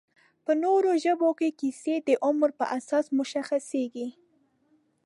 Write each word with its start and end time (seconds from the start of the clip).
په 0.45 0.51
نورو 0.63 0.91
ژبو 1.03 1.29
کې 1.39 1.49
کیسې 1.59 1.95
د 2.07 2.09
عمر 2.27 2.49
په 2.59 2.65
اساس 2.77 3.05
مشخصېږي 3.19 4.07